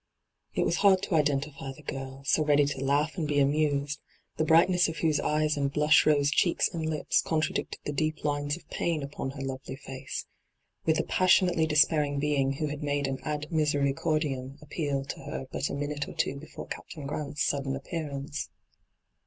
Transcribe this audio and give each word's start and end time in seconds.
It 0.55 0.65
was 0.65 0.77
hard 0.77 1.03
to 1.03 1.13
identify 1.13 1.71
the 1.73 1.83
girl, 1.83 2.23
so 2.25 2.43
ready 2.43 2.65
to 2.65 2.79
laogh 2.81 3.17
and 3.19 3.27
be 3.27 3.37
amused, 3.39 3.99
the 4.37 4.43
brightness 4.43 4.87
of 4.87 4.97
whose 4.97 5.19
eyes 5.19 5.55
and 5.55 5.71
blush 5.71 6.07
rose 6.07 6.31
cheeks 6.31 6.67
and 6.73 6.89
lips 6.89 7.21
contradicted 7.21 7.79
the 7.85 7.91
deep 7.93 8.25
lines 8.25 8.57
of 8.57 8.67
pain 8.69 9.03
upon 9.03 9.29
her 9.29 9.43
lovely 9.43 9.75
feoe, 9.75 10.07
with 10.87 10.95
the 10.97 11.03
passion 11.03 11.49
ately 11.49 11.67
despairing 11.67 12.17
being 12.17 12.53
who 12.53 12.65
had 12.65 12.81
made 12.81 13.05
an 13.07 13.19
ad 13.21 13.45
misericordiam 13.51 14.57
appeal 14.59 15.05
to 15.05 15.19
her 15.19 15.45
but 15.51 15.69
a 15.69 15.75
minute 15.75 16.07
or 16.07 16.13
two 16.15 16.35
before 16.35 16.65
Captain 16.65 17.05
Grant's 17.05 17.43
sudden 17.43 17.75
appearance. 17.75 18.49